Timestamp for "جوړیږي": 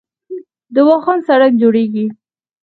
1.61-2.05